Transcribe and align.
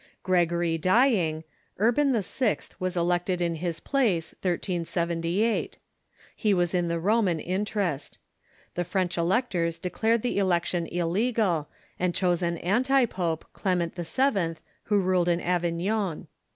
Gregory 0.23 0.79
dying, 0.79 1.43
Urban 1.77 2.11
VI. 2.19 2.57
was 2.79 2.97
elected 2.97 3.39
in 3.39 3.53
his 3.53 3.79
place, 3.79 4.33
IS'ZS. 4.41 5.75
He 6.35 6.53
was 6.55 6.73
in 6.73 6.87
the 6.87 6.99
Roman 6.99 7.39
interest. 7.39 8.17
The 8.73 8.83
French 8.83 9.15
electors 9.15 9.77
declared 9.77 10.23
the 10.23 10.39
election 10.39 10.87
illegal, 10.87 11.69
and 11.99 12.15
chose 12.15 12.41
an 12.41 12.57
anti 12.57 13.05
pope, 13.05 13.45
Clement 13.53 13.93
the 13.93 14.01
Papacy 14.01 14.21
^'H 14.37 14.55
j 14.55 14.61
who 14.85 15.01
ruled 15.01 15.27
in 15.27 15.39
Avignon. 15.39 16.25